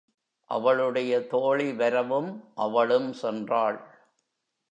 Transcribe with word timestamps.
அவளுடைய 0.49 1.27
தோழி 1.27 1.73
வரவும், 1.73 2.51
அவளும் 2.55 3.13
சென்றாள். 3.21 3.79